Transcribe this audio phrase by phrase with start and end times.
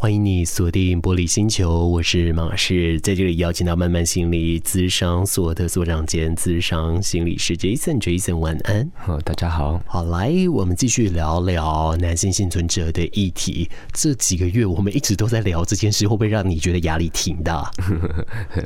[0.00, 8.90] 欢迎你锁定玻璃星球，我是马氏，在这里邀请到慢慢心理咨商所的所长兼咨商心理师 Jason，Jason 晚安。
[8.94, 13.68] 好，大家好，好，来，我们继续聊聊男性幸存者的议题。
[13.92, 17.70] 这几个月我们一直都在聊这件事，会不会让你觉得压力挺大？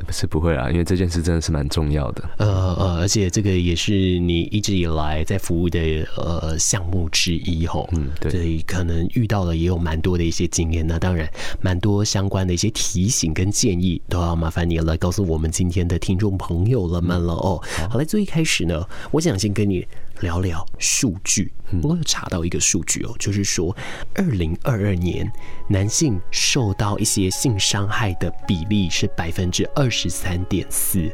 [0.07, 2.29] 不 是不会啊，因为这件事真的是蛮重要的。
[2.37, 7.89] 呃呃，而且这个也是你一直以来在服务的呃项目之一吼。
[7.91, 10.87] 嗯，对，所以可能遇到了也有蛮多的一些经验。
[10.87, 11.24] 那当然。
[11.61, 17.61] 蛮多相关的一些提醒跟建议，都要麻烦你来告诉我们今天的听众朋友了们了哦。
[17.89, 19.85] 好，来，最一开始呢，我想先跟你
[20.21, 21.51] 聊聊数据。
[21.81, 23.75] 我有查到一个数据哦，就是说，
[24.13, 25.29] 二零二二年
[25.67, 31.11] 男性受到一些性伤害的比例是百分之二十三点四。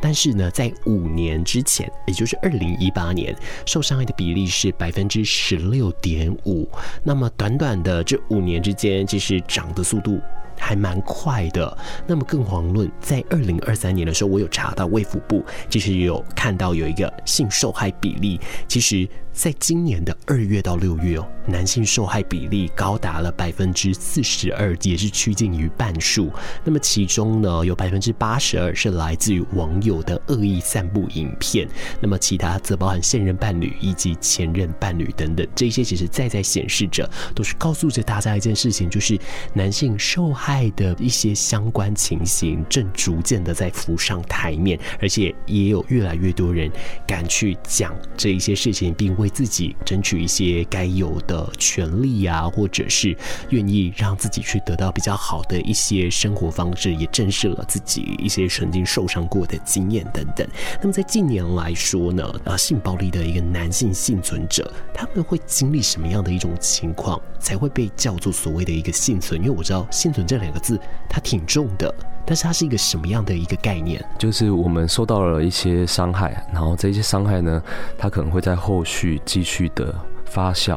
[0.00, 3.34] 但是呢，在五年之前，也就是二零一八年，
[3.66, 6.68] 受伤害的比例是百分之十六点五。
[7.02, 10.20] 那么短短的这五年之间，其实涨的速度
[10.58, 11.76] 还蛮快的。
[12.06, 19.08] 那么更遑论在二零二三年的时候，我有查到卫福部，其实有看到有一个性受害比例，其实。
[19.34, 26.30] 在今年的二月到六月哦，男性受害比例高达了百分之四十二，也是趋近于半数。
[26.62, 31.68] 那么其中呢，有百分之八十二是来自于网友的恶意散布影片，
[32.00, 35.44] 那么其他则包含现任伴侣以及前任伴侣等等。
[35.52, 39.18] 这些其实在在显示着，都是告诉着大家一件事情，就是
[39.52, 46.70] 男性受害的一些相关情形正逐渐的在浮上台面，而且也有越来越多人
[47.04, 53.16] 敢去讲这一些事情，并为为自己争取一些该有的权利呀、啊，或者是
[53.48, 60.46] 愿意让自己去得到比较好的一些生活方式，也正视了自己一些曾经受伤过的经验等等。
[60.82, 69.40] 那么在近年来说呢，啊，性暴力的一个男性幸存者，他们会经历什么样的一种情况，才会被叫做所谓的一个幸存？
[69.40, 70.78] 因为我知道“幸存”这两个字
[71.08, 71.92] 它挺重的。
[72.26, 74.04] 但是它是一个什么样的一个概念？
[74.18, 77.62] 就是我们受到了一些伤害，然后这些伤害呢，
[77.98, 79.94] 它可能会在后续继续的。
[80.26, 80.76] 发酵，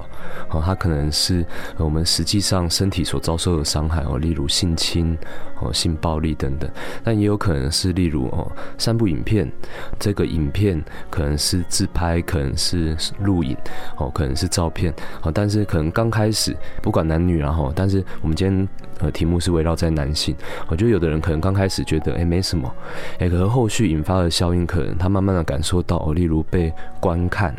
[0.52, 1.44] 哦，它可能是
[1.78, 5.18] 我们实际上身体所遭受的伤害哦，例如性侵、
[5.62, 6.70] 哦性暴力等等，
[7.04, 9.52] 但也有可能是例如哦三部影片，
[10.00, 13.56] 这个影片可能是自拍，可能是录影，
[13.98, 18.68] 哦可能是照片，哦但是可能刚开始不管男女然后，但是我们今天
[19.00, 20.36] 呃题目是围绕在男性，
[20.68, 22.72] 我觉得有的人可能刚开始觉得哎没什么，
[23.20, 27.56] 哎可是后续引发的效应，可能他慢慢的感受到哦，例如被观看，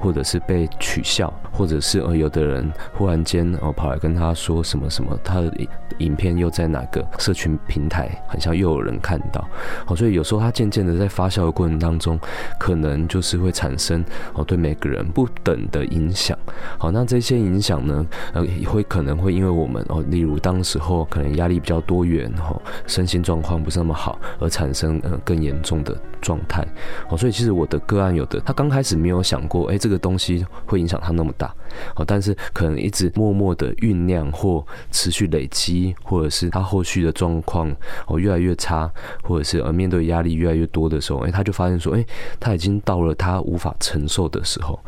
[0.00, 1.32] 或者是被取笑。
[1.54, 5.52] 或者是呃，有的人忽然间哦跑来跟他说什么什么，他的
[5.98, 9.44] 影片又在哪个社区群平台，很像又有人看到，
[9.86, 12.18] 哦，所以有时候他渐渐的在发酵的过程当中，
[12.58, 16.38] 可能就是会产生哦对每个人不等的影响。
[16.78, 22.54] 好，那这些影响呢，呃，会可能会因为我们哦，例如当时候可能压力比较多元，哈，
[22.86, 26.64] 身心状况不是那么好，而产生呃更严重的状态。
[27.08, 31.52] 哦，所以其实我的个案有的，他刚开始没有想过，哎，这个东西会影响他那么大。
[31.96, 37.74] 哦，但是可能一直默默的酝酿或持续累积，或者是他后续的状状况
[38.06, 38.90] 哦越来越差，
[39.22, 42.04] 或者是呃面对压力越来越多的时候，哎，他就发现说，哎，
[42.38, 44.78] 他已经到了他无法承受的时候，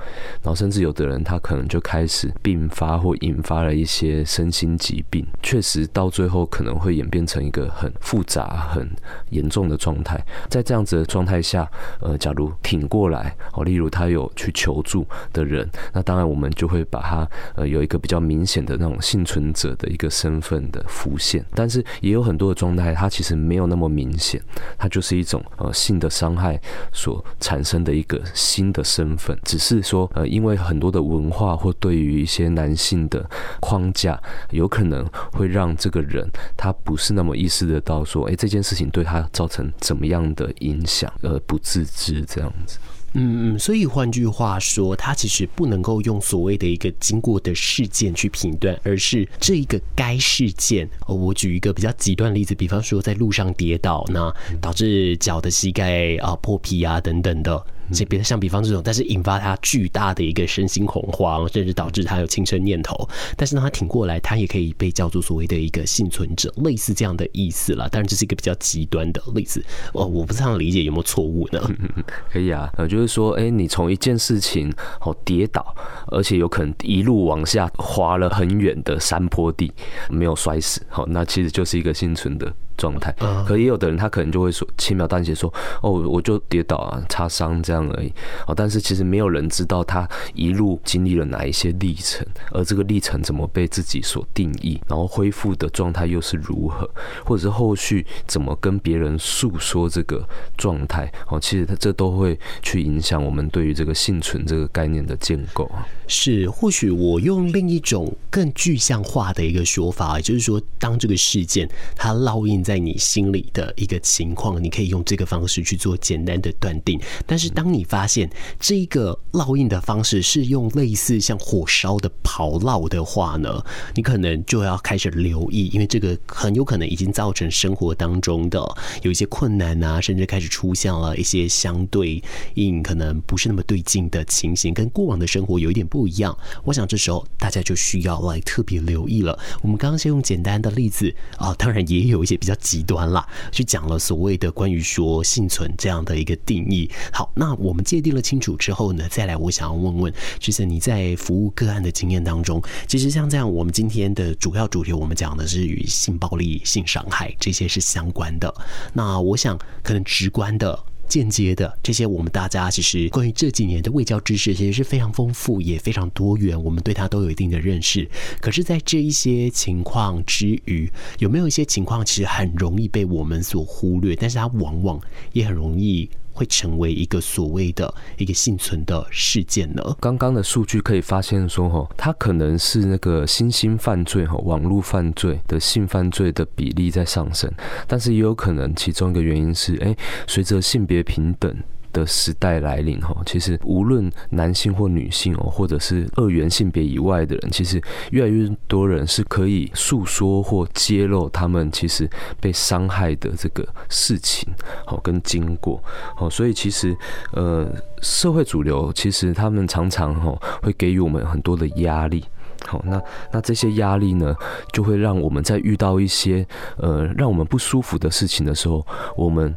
[0.42, 8.88] 然后甚至有的人他可能就开始并发或引发了一些身心疾病，确实到最后可能会演变成一个很复杂、很
[9.30, 10.20] 严重的状态。
[10.50, 11.66] 在这样子的状态下，
[12.00, 24.42] 呃，假如挺过来哦，例如他有去求助的人，那当然我们就会把他呃有一个比较明显的那种幸存者的一个身份的浮现，但是也有很很多的状态，它其实没有那么明显，
[24.76, 26.60] 它就是一种呃性的伤害
[26.92, 33.24] 所产生的一个新的身份，只是说呃因为很多的文化或对于一些男性的
[33.60, 42.80] 框架，有可能会让这个人他不是那么意识得到说，哎，这件事情对他造成怎么样的影响而不自知这样子。
[43.16, 50.88] 嗯嗯，所以换句话说，它其实不能够用所谓的一个经过的事件去评断，而是这一个该事件。
[51.06, 57.64] 哦我举一个比较极端的例子，比方说在路上跌倒，那导致脚的膝盖啊破皮啊等等的。
[57.94, 63.08] 这别的像比方这种，但是引发他巨大的一个身心恐慌，甚至导致他有轻生念头。
[63.36, 67.88] 但是呢，他挺过来，他也可以被叫做所谓的一个幸存者，类似这样的意思了。
[67.88, 69.64] 当然，这是一个比较极端的例子。
[69.92, 71.60] 哦，我不知道理解，有没有错误呢？
[72.30, 75.74] 可以啊，呃，就是说，哎，你从一件事情哦跌倒，
[76.08, 79.72] 而且有可能一路往下滑了很远的山坡地，
[80.10, 83.14] 没有摔死，好，那其实就是一个幸存的状态。
[83.46, 88.12] 可也有的人他可能就会说轻描淡写说哦，我就跌倒啊，擦伤这样而已。
[88.46, 96.88] 哦，但是其实没有人知道他一路经历了哪一些历程，而这个历程怎么被自己所定义，然后恢复的状态又是如何，
[97.24, 100.26] 或者是后续怎么跟别人诉说这个
[100.56, 101.12] 状态。
[101.28, 105.70] 哦，其实他这都会去影响我们对于这个幸存这个概念的建构。
[106.06, 116.98] 是，或许我用另一种更具象化的一个说法，也就是说，当这个事件它烙印在你心里的一个情况，你可以用这个方式去做简单的断定。
[117.26, 118.28] 但是，当你发现
[118.58, 123.62] 这个烙印的方式是用类似像火烧的刨烙的话呢，
[123.94, 128.60] 你可能就要开始留意，因为这个很有可能已经造成生活当中的
[129.02, 132.22] 有一些困难啊，甚至开始出现了一些相对
[132.54, 136.36] 应可能不是那么对劲的情形，跟过往的生活有一点不一样。
[136.64, 139.38] 我想这时候大家就需要来特别留意了。
[139.62, 146.90] 我们刚刚先用简单的例子啊，当然也有一些比较极端啦，去讲了所谓的关于说幸存这样的一个定义。
[147.12, 158.54] 好，那我们界定了清楚之后呢，再来我想要问问，就是你在服务个案的经验当中，其实像这样，我们今天的主要主题，我们讲的是与性暴力、性伤害这些是相关的。
[158.92, 160.84] 那我想可能直观的。
[161.08, 168.08] 间接的这些，我们大家其实关于这几年的卫教知识，其实是非常丰富，也非常多元，我们对它都有一定的认识。
[168.40, 175.00] 可是，在这一些情况之余，有没有一些情况其实很容易被我们所忽略，但是它往往
[175.32, 176.08] 也很容易。
[176.34, 179.96] 会成为一个所谓的一个幸存的事件呢？
[180.00, 187.50] 刚刚的数据可以发现说，哈，它可能是那个新兴犯罪，哈，网络犯罪的性犯罪的比例在上升，
[187.86, 189.96] 但是也有可能其中一个原因是，哎，
[190.26, 191.56] 随着性别平等。
[191.94, 197.80] 的时代来临哈，其实无论男性或女性哦，或者是二元性别以外的人，其实
[198.10, 202.10] 越来越多人是可以诉说或揭露他们其实
[202.40, 204.52] 被伤害的这个事情，
[204.84, 205.82] 好跟经过，
[206.16, 206.94] 好，所以其实
[207.32, 212.24] 呃，社会主流其实他们常常哈会给予我们很多的压力，
[212.66, 213.00] 好，那
[213.32, 214.34] 那这些压力呢，
[214.72, 216.44] 就会让我们在遇到一些
[216.76, 218.84] 呃让我们不舒服的事情的时候，
[219.16, 219.54] 我们。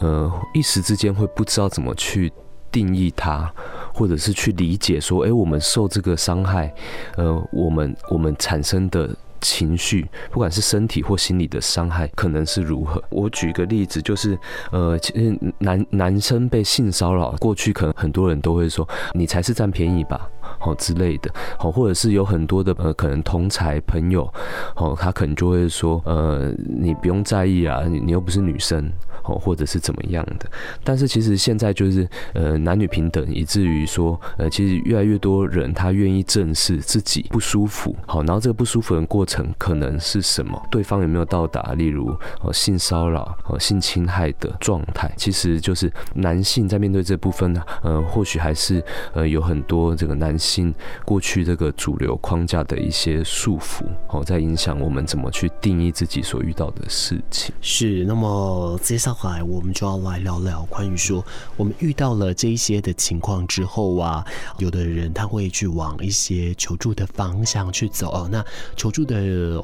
[0.00, 2.32] 呃，一时之间会不知道怎么去
[2.72, 3.52] 定义它，
[3.94, 6.72] 或者是去理解说，哎，我们受这个伤害，
[7.16, 13.02] 呃，我们我们产生的情绪，不管是身体或心理的伤害，可能是如何。
[13.10, 14.38] 我举个例子，就是
[14.70, 20.28] 呃，其实男男生被性骚扰，过去可能很多人都会说，你才是占便宜吧。
[20.60, 24.30] 好之类的，好，或者是有很多的呃，可能同才朋友，
[24.74, 28.92] 好，他可能就会说，呃，你不用在意啊，你你又不是女生，
[29.22, 30.46] 好，或者是怎么样的。
[30.84, 42.14] 但是其实现在就是呃，男女平等，以至于说，呃，其实越来越多人他愿意正视自己不舒服，好，然后这个不舒服的过程可能是什么，对方有没有到达，例如
[42.44, 48.84] 呃性骚扰、呃性侵害的状态，其实就是男性在面对这部分呢，呃，或许还是
[49.14, 50.49] 呃有很多这个男性。
[50.50, 50.74] 性
[51.04, 57.54] 过去这个主流框架的一些束缚，哦，在影响我们怎么去定义自己所遇到的事情。
[57.60, 61.24] 是，那么接下来我们就要来聊聊关于说，
[61.56, 64.24] 我们遇到了这一些的情况之后啊，
[64.58, 68.10] 有的人他会去往一些求助的方向去走。
[68.10, 68.44] 哦，那
[68.74, 69.16] 求助的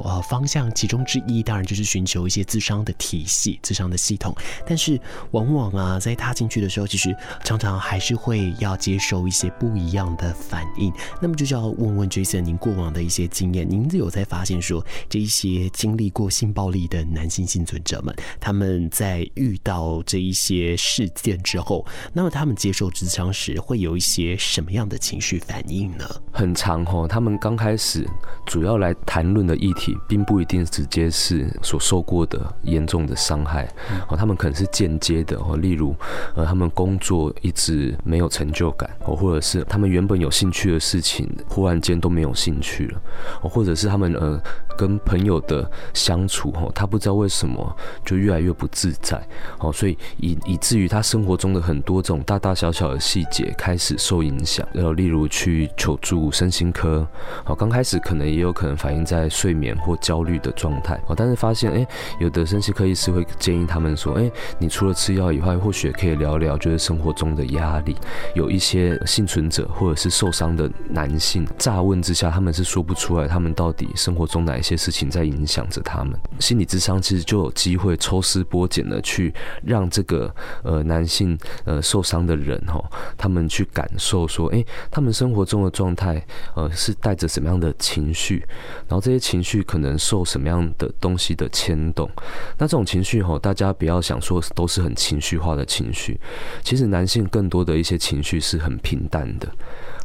[0.05, 4.33] 呃方向其中之一，当然就是寻求一些智商的体系、智商的系统。
[4.65, 5.01] 但是
[5.33, 10.93] 往往啊，在踏进去的时候，其实常常还是会要接受一些不一样的反应。
[11.21, 26.05] 那么就是要问问 Jason，您过往的一些经验，您有在发现说，这一些经历过性暴力的男性幸存者们，他们在遇到这一些事件之后，那么他们接受咨商时会有一些什么样的情绪反应呢？
[26.33, 28.07] 很长哦，他们刚开始
[28.45, 33.67] 主要来谈论的议题，并不一定直接是所受过的严重的伤害
[34.09, 35.95] 哦，他们可能是间接的哦，例如
[36.35, 40.66] 呃，他们工作一直没有成就感哦，或者是他们原本有兴趣。
[40.73, 43.01] 的事情忽然间都没有兴趣了，
[43.43, 44.41] 或者是他们呃
[44.77, 49.21] 跟朋友的相处哈，他不知道为什么就越来越不自在
[49.59, 57.07] 哦，所以以以至于他生活中的很多种大大小小的细节开始受影响，然后例如去求助身心科，
[57.45, 61.87] 好，刚开始可能也有可能反映在睡眠或焦虑的状态哦，但是发现哎，
[62.21, 67.97] 有的身心科医师会建议他们说，哎，你除了吃药以外，或许可以聊聊就是生活中的压力，
[68.35, 76.19] 有一些幸存者或者是受伤的男性乍问之下，他们是说不出来，他们到底生活中哪一些事情在影响着他们。
[76.41, 79.33] 心理咨商其实就有机会抽丝剥茧的去
[79.63, 82.83] 让这个呃男性呃受伤的人哈，
[83.17, 88.45] 他们去感受说，哎，他们生活中的状态呃是带着什么样的情绪，
[88.89, 92.11] 然后这些情绪可能受什么样的东西的牵动。
[92.59, 96.19] 那这种情绪哈，大家不要想说都是很情绪化的情绪，
[96.63, 99.49] 其实男性更多的一些情绪是很平淡的。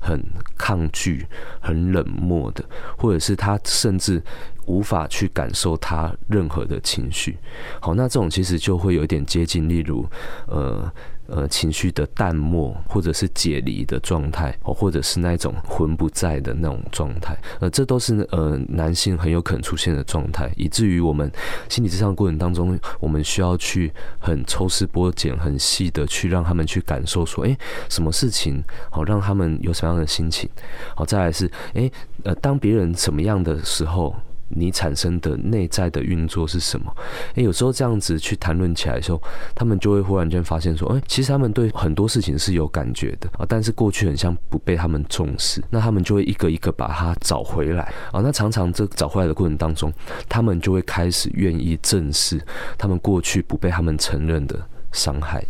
[0.01, 0.21] 很
[0.57, 1.25] 抗拒、
[1.61, 2.65] 很冷漠的，
[2.97, 4.21] 或者是他甚至
[4.65, 7.37] 无法去感受他任何的情绪。
[7.79, 10.05] 好，那这种其实就会有点接近，例如，
[10.47, 10.91] 呃。
[11.27, 21.31] 呃，情绪的淡漠，或者是解离的状态，哦，或者是那种魂不在的那种状态，呃，这都是呃男性很有可能出现的状态，以至于我们
[21.69, 27.57] 心理咨商过程当中，我们需要去很抽丝剥茧、很细的去让他们去感受说，哎，
[27.89, 30.49] 什么事情好让他们有什么样的心情，
[30.95, 31.89] 好，再来是，哎，
[32.23, 34.13] 呃，当别人什么样的时候。
[34.53, 36.93] 你产生的内在的运作是什么？
[37.35, 39.21] 诶，有时候这样子去谈论起来的时候，
[39.55, 48.21] 他们就会忽然间发现说，诶，其实他们对很多事情是有感觉的啊，但是过去很像不被他们重视，那他们就会一个一个把它找回来啊。
[48.21, 49.91] 那常常这找回来的过程当中，
[50.27, 52.41] 他们就会开始愿意正视
[52.77, 54.59] 他们过去不被他们承认的
[54.91, 55.43] 伤害。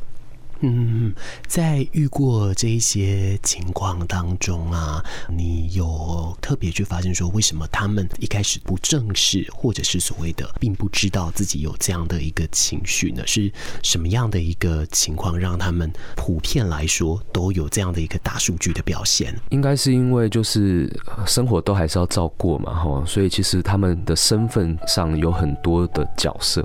[0.64, 1.12] 嗯，
[1.48, 13.26] 在遇过这一些情况当中啊，你有特别去发现说，为什么他们一开始不正视，或者是所谓的并不知道自己有这样的一个情绪呢？
[13.26, 13.52] 是
[13.82, 19.36] 什么样的一个情况让他们普遍来说都有这样的一个大数据的表现？
[19.50, 20.88] 应该是因为就是
[21.26, 26.64] 生活都还是要照过嘛，哈，所以其实他们的身份上有很多的角色。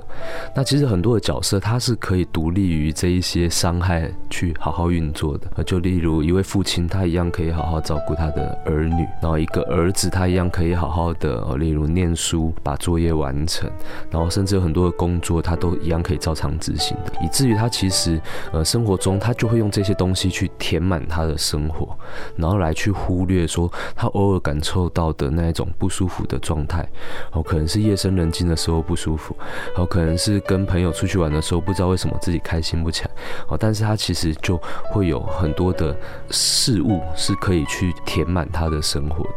[0.55, 3.86] 那其实很多的角色，他是可以独立于这一些伤害。
[3.87, 13.69] 还去好好运作的，就例如一位父亲，他一样可以好好照顾他的儿女；然后一个儿子，他一样可以好好的，例如念书，把作业完成；
[14.11, 17.13] 然后甚至有很多的工作，他都一样可以照常执行的。
[17.23, 18.19] 以至于他其实
[18.51, 21.97] 呃生活中，他就会用这些东西去填满他的生活，
[22.35, 26.85] 然后来去忽略说他偶尔感受到的那一种不舒服的状态。
[27.31, 29.33] 哦，可能是夜深人静的时候不舒服，
[29.77, 33.11] 哦，可能是跟朋友出去玩的时候，不知道为什么自己开心不起来。
[33.47, 33.76] 哦，但。
[33.83, 34.59] 他其实就
[34.91, 35.95] 会有很多的
[36.29, 39.31] 事物是可以去填满他的生活的，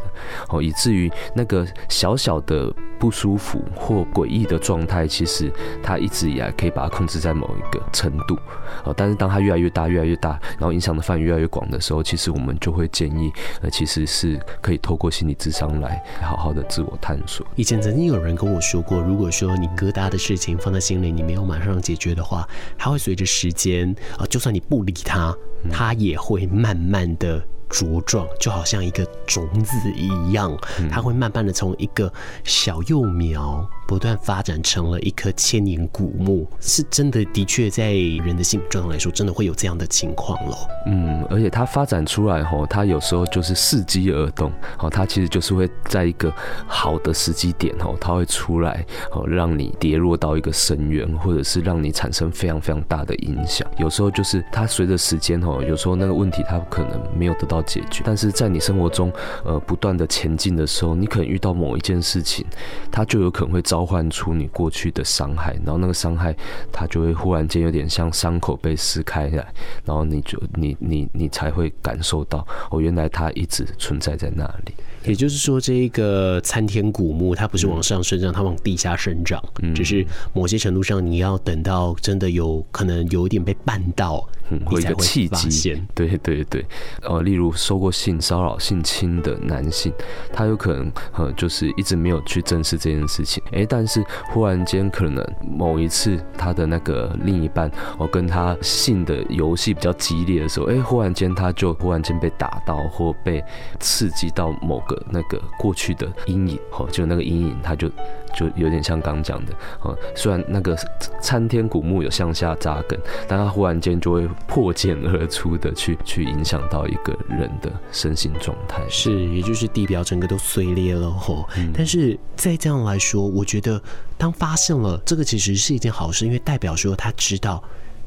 [0.49, 8.37] 哦，以至于那个小小的不舒服或诡异的状态，其实他一直以来可以把它控制在某一个程度，
[8.83, 13.31] 哦，但是当他越来越大、越来越大，然后影响的范围越来越广的时候，其实我们就会建议，
[13.61, 17.45] 呃，其实是可以透过心理智商来好好的自我探索。
[17.55, 24.25] 以前曾经有人跟我说过，如果说你疙瘩的事情放在心里，你没有马上解决的话，它会随着时间啊。
[24.31, 25.35] 就算你不理他，
[25.69, 27.45] 他也会慢慢的。
[27.71, 30.55] 茁壮就好像一个种子一样，
[30.91, 32.11] 它会慢慢的从一个
[32.43, 40.57] 小幼苗不断发展成了一棵千年古木，是真的，的确在人的心理状态来说，真的会有这样的情况喽。
[40.85, 46.33] 嗯，而且它发展出来后，它有时候就是伺机而动，哦，它其实就是会在一个
[46.67, 53.65] 好的时机点哦，它会出来哦，让你跌落到一个深渊，或者是让你产生非常非常大的影响。
[53.77, 57.60] 有时候就是它随着时间哦，有时候那个问题它可能没有得到。
[57.63, 59.11] 解决，但是在你生活中，
[59.43, 62.45] 呃，不断的前进的时候，你可能遇到某一件事情，
[62.91, 66.35] 它就有可能会召唤出你过去的伤害，然后那个伤害，
[66.71, 69.53] 它就会忽然间有点像伤口被撕开来，
[69.85, 74.73] 然后你就你你你才会感受到，哦，原来它一直存在在那里。
[75.03, 84.23] 也就是说，这一个参天古木，它不是往上生长，它往地下生长，嗯，只是某些程度上，你要等到真的有可能有一点被绊到。
[84.65, 86.65] 会一个契机， 对对对，
[87.01, 89.91] 呃，例如受过性骚扰、性侵的男性，
[90.33, 103.43] 他有可能呃，就是一直没有去正视这件事情，哎，但是忽然间可能某一次他的那个另一半哦，跟他性的游戏比较激烈的时候，哎，忽然间他就忽然间被打到或被
[103.79, 107.89] 刺激到某个那个过去的阴影，哦，就那个阴影，他就
[108.33, 109.53] 就有点像刚讲的，
[109.83, 110.75] 呃，虽然那个
[111.21, 114.27] 参天古木有向下扎根，但他忽然间就会。
[114.47, 121.47] 破茧而出的去去影响到一个人的身心状态，是，也就是地表整个都碎裂了吼。
[121.57, 123.81] 嗯、但是再这样来说，我觉得
[124.17, 127.63] 当发现了这个，其实是一件好事，因为代表说他知道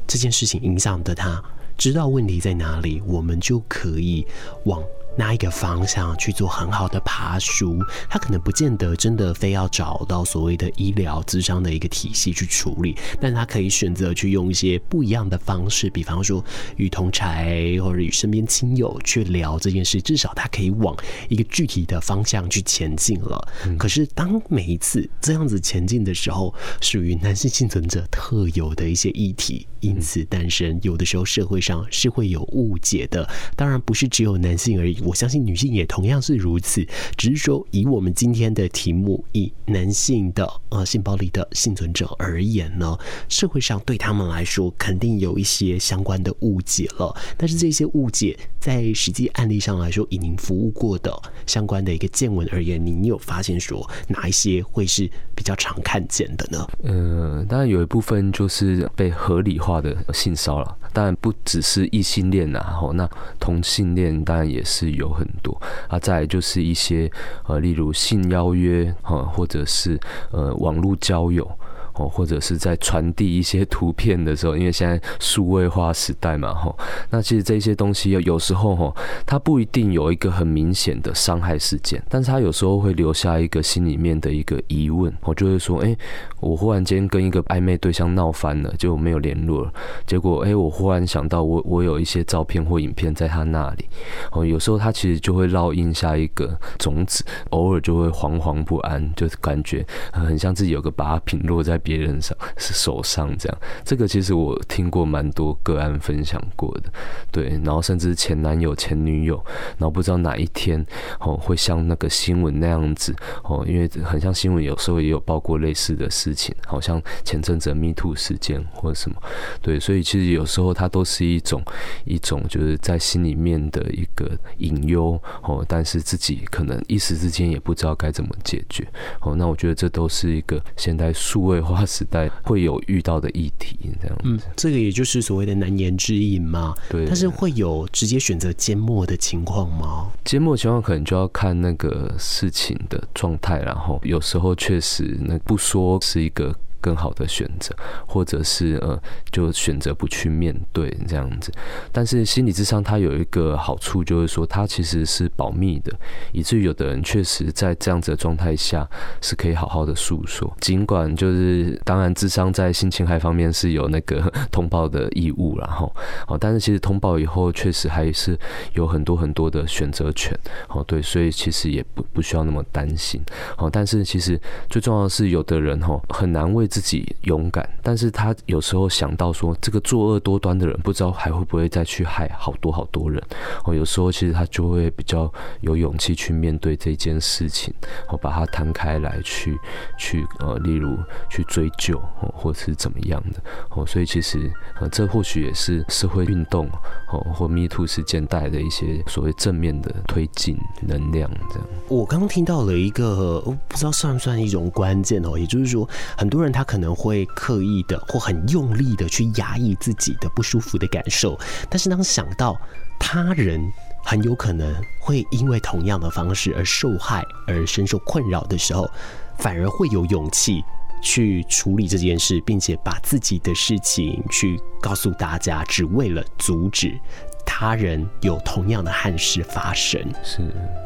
[0.07, 1.43] 这件事情影响的他，
[1.77, 4.25] 知道问题在哪里，我们就可以
[4.65, 4.83] 往
[5.17, 7.79] 那一个方向去做很好的爬梳，
[8.09, 16.43] 他可能不见得真的非要找到所谓的医疗智商的一个体系去处理，但他可以选择去用一些不一样的方式，比方说
[16.75, 20.95] 与同才或者与身边亲友去聊这件事，至少他可以往
[21.29, 23.47] 一个具体的方向去前进了。
[23.77, 33.27] 可是当每一次这样子前进的时候，属于男性幸存者特有的一些议题，因此诞生，有的时候社会上是会有误解的。
[33.55, 36.85] 当然不是只有男性而已，我相信女性也同样是如此。
[37.15, 42.97] 只是说以我们今天的题目，以男性的呃性暴力的幸存者而言呢，
[43.29, 47.15] 社会上对他们来说肯定有一些相关的误解了。
[47.37, 51.13] 但是这些误解在实际案例上来说，以您服务过的
[51.45, 56.67] 相关的一个见闻而言，您有发现说哪一些会是比较常看见的呢？
[56.83, 63.09] 嗯，当然有一部分就是被合理化的性骚扰，当然不只是异性恋呐，吼，那
[63.39, 65.99] 同性恋当然也是有很多啊。
[65.99, 67.11] 再来就是一些
[67.47, 69.99] 呃，例如性邀约哈，或者是
[70.31, 71.47] 呃网络交友。
[71.95, 76.77] 哦，或者是在传递一些图片的时候，因为现在数位化时代嘛，吼，
[77.09, 85.95] 那其实这些东西有有时候吼，它不一定有一个很明显的伤害事件，但是它有时候会留下一个心里面的一个疑问，我就会说，哎，
[86.41, 89.73] 我忽然间跟一个暧昧对象闹翻了，就没有联络了，
[90.05, 93.85] 结果，哎，我忽然想到我，我我有一些照片或影片在他那里，
[94.33, 101.79] 哦，有时候他其实就会烙印下一个种子，偶尔就会惶惶不安，就是感觉很像自己有个把柄落在。
[101.85, 106.91] 别人上是手上这样，这个其实我听过蛮多个案分享过的，
[107.31, 109.35] 对，然后甚至前男友、前女友，
[109.77, 110.83] 然后不知道哪一天
[111.19, 119.21] 哦会像那个新闻那样子哦，因为很像新闻，有时候也有报过类似的事情，好像前阵子 Me Too 事件或者什么，
[119.61, 121.63] 对，所以其实有时候它都是一种
[122.05, 128.87] 一种就是在心里面的一个隐忧哦，但是自己可能一时之间也不知道该怎么解决。
[129.21, 131.74] 哦，那我觉得这都是一个现代数位化。
[131.75, 134.23] 划时代会有遇到的议题，这样子。
[134.23, 136.73] 嗯，这个也就是所谓的难言之隐嘛。
[136.89, 137.05] 对。
[137.05, 140.11] 但是会有直接选择缄默的情况吗？
[140.23, 146.55] 缄默情况可能就要看那个事情的状态，然后有时候确实那不说是一个。
[146.85, 147.75] 更好的选择，
[148.05, 149.01] 或者是呃，
[149.31, 151.51] 就选择不去面对这样子。
[151.91, 155.91] 但是心理智商它有一个好处，就是说它其实是保密的，
[156.31, 158.87] 以至于有的人确实在这样子的状态下
[159.19, 160.55] 是可以好好的诉说。
[160.61, 165.91] 尽管就是当然，智商在性侵害方面是有那个 通报的义务，然后
[166.27, 168.37] 哦，但是其实通报以后确实还是
[168.73, 170.37] 有很多很多的选择权。
[170.67, 173.19] 哦，对，所以其实也不不需要那么担心。
[173.57, 174.39] 哦，但是其实
[174.69, 176.69] 最重要的是，有的人哦很难为。
[176.75, 183.23] 自己勇敢，但是他有时候想到说，这个作恶多端的人，不知道还会不会再去害好多好多人。
[183.63, 187.73] 哦，有时候其实他就会比较有勇气去面对这件事情，
[188.09, 189.57] 哦，把它摊开来去
[189.97, 190.97] 去呃，例如
[191.29, 193.41] 去追究，哦，或是怎么样的。
[193.69, 196.67] 哦，所以其实呃，这或许也是社会运动
[197.09, 201.31] 哦，或 Me Too 事件带来的一些所谓正面的推进能量。
[201.53, 206.64] 这样，我刚刚听到了一个，我不知道算不算一种关键哦，也就是说，很多人他。
[206.65, 212.59] 可能会刻意的或很用力的去压抑自己的不舒服的感受，但是当想到
[212.99, 213.61] 他人
[214.03, 218.89] 很有可能会因为同样的方式而受害而深受困扰的时候，
[219.37, 220.63] 反而会有勇气
[221.01, 226.97] 去处理这件事，并且把自己的事情去告诉大家，只为了阻止
[227.45, 230.01] 他人有同样的憾事发生。
[230.23, 230.37] 是，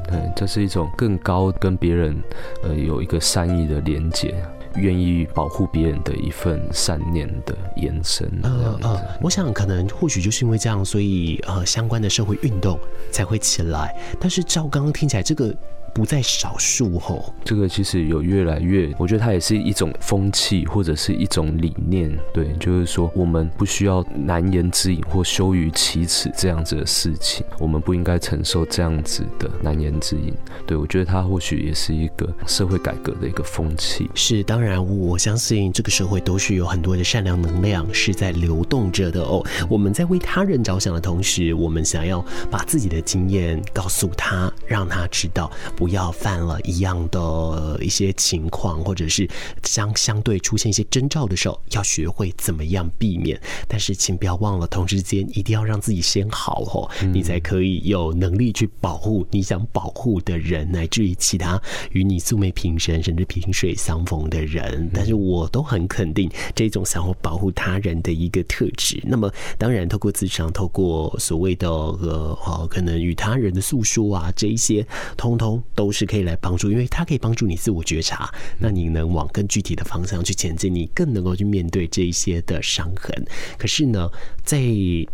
[0.07, 2.21] 对，这是一种更高跟别人
[2.63, 4.43] 呃有一个善意的连接。
[4.75, 8.29] 愿意保护别人的一份善念的延伸。
[8.43, 12.79] 呃呃，我想可能或许就是因为这样，所以呃相关的社会运动
[13.11, 13.95] 才会起来。
[14.19, 15.55] 但是照刚刚听起来，这个。
[15.89, 30.33] 不在少数吼，这个其实有越来越，我觉得它也是一种风气或者是一种理念，对，就是说我们不需要难言之隐或羞于启齿这样子的事情，我们不应该承受这样子的难言之隐。
[30.65, 34.09] 对，我觉得它或许也是一个社会改革的一个风气。
[34.13, 39.43] 是，当然我相信这个社会都是有很多的善良能量是在流动着的哦。
[39.67, 44.51] 我们在为他人着想的同时，我们想要把自己的经验告诉他。
[44.67, 49.25] 让他知道不要犯了一样的一些情况，或者是
[49.63, 53.39] 相相对出现一些征兆的时候，要学会怎么样避免。
[53.65, 61.57] 但是请不要忘了，同时间一定要让自己先好哦，你才可以有能力去保护你想保护的人，乃至于其他
[61.93, 64.91] 与你素昧平生甚至萍水相逢的人。
[64.93, 69.01] 但是我都很肯定这种想要保护他人的一个特质。
[69.05, 83.13] 那么当然，透过自商，透过所谓的呃，可能与他人的诉说啊，这一些通通都是可以来帮助，因为它可以帮助你自我觉察，那你能往更具体的方向去前进，你更能够去面对这一些的伤痕。
[83.57, 84.09] 可是呢，
[84.43, 84.59] 在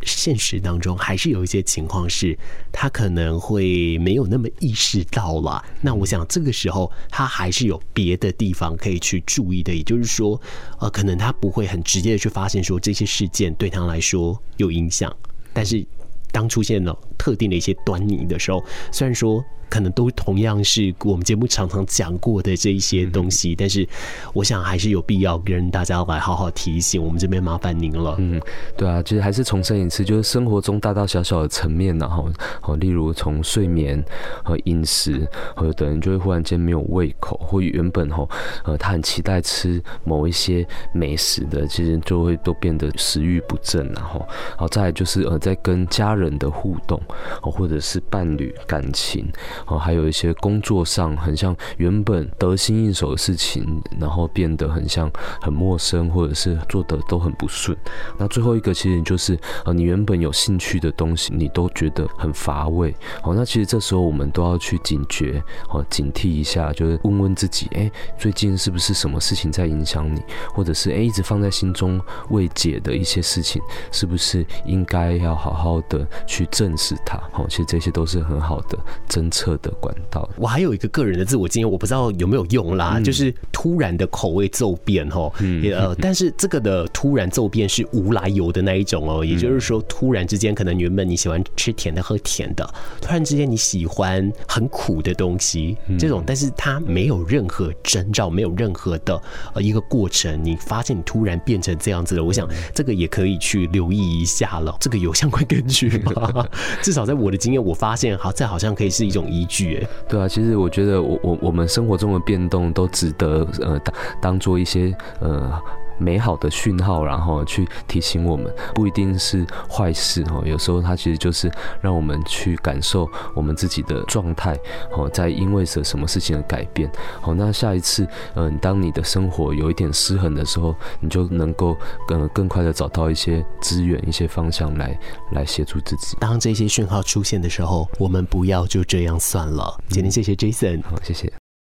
[0.01, 2.37] 现实当中，还是有一些情况是
[2.71, 5.63] 他可能会没有那么意识到了。
[5.81, 10.41] 那我想这个时候，他还是有别的地方可以去注意的，也就是说，
[10.79, 15.15] 呃，可能他不会很直接的去发现说这些事件对他来说有影响，
[15.53, 15.85] 但是
[16.31, 19.45] 当出现了特定的一些端倪的时候，虽然说。
[19.69, 23.87] 可能都同样是我们节目常常讲过的这一些东西，但是
[24.33, 27.01] 我想还是有必要跟大家来好好提醒。
[27.01, 28.15] 我们这边麻烦您了。
[28.19, 28.41] 嗯，
[28.77, 32.29] 对啊，其实还是重申一次，就是生活中大大小小的层面，然后
[32.63, 34.03] 哦，例如从睡眠
[34.43, 35.27] 和饮食，
[35.61, 38.29] 有的人就会忽然间没有胃口，或原本吼
[38.63, 44.25] 呃他很期待吃某一些美食的，其实就会都变得食欲不振，然后
[44.55, 47.01] 好再来就是呃在跟家人的互动，
[47.41, 49.27] 或者是伴侣感情。
[49.67, 57.77] 哦，还有一些工作上很像原本得心应手的事情，然后变得很像很陌生，或者是做的都很不顺。
[58.17, 62.95] 那最后一个其实就是，呃，你原本有兴趣的东西，你都觉得很乏味。
[63.21, 70.21] 好，那其实这时候我们都要去警觉，哦，警惕一下，就是问问自己，哎，最近是不是什么事情在影响你，
[70.53, 77.21] 或者是哎一直放在心中未解的一些事情，是不是应该要好好的去正视它？
[77.31, 79.44] 好，其实这些都是很好的侦测。
[79.57, 92.67] 的管道，我还有一个个人的自我经验，我不知道有没有用啦，嗯、就是突然的口味骤变哦，嗯，呃，但是这个的突然骤变是无来由的那一种哦，也就是说，突然之间可能原本你喜欢吃甜的喝甜的，
[93.01, 99.21] 突然之间你喜欢很苦的东西，这种，但是它没有任何征兆，没有任何的
[99.53, 106.47] 呃一个过程，你发现你突然变成这样子了，我想这个也可以去留意一下了，这个有相关根据吗？
[106.81, 115.61] 至少在我的经验，我发现好，这好像可以是一种依据，哎，对啊，其实我觉得我我我们生活中的变动都值得呃当当做一些呃。
[115.97, 120.43] 美好的讯号，然后去提醒我们，不一定是坏事哦。
[120.45, 124.57] 有时候它其实就是让我们去感受我们自己的状态
[124.91, 126.89] 哦，在因为着什么事情的改变。
[127.21, 131.75] 好，那下一次，嗯，当你的生活有一点失衡的时候，你就能够
[132.07, 134.99] 更更快的找到一些资源、一些方向来
[135.31, 136.17] 来协助自己。
[136.19, 139.79] 当这些讯号出现的时候，我们不要就这样算了。
[139.89, 141.44] 今天谢谢 Jason，好，谢谢。